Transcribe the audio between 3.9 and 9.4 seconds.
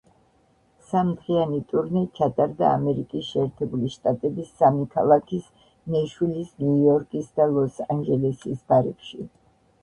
შტატების სამი ქალაქის, ნეშვილის, ნიუ-იორკის და ლოს-ანჯელესის ბარებში.